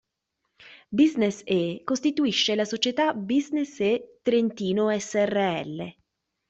Business-e 0.91 1.81
costituisce 1.83 2.55
la 2.55 2.65
società 2.65 3.13
Business-e 3.13 4.17
Trentino 4.23 4.89
srl. 4.97 5.93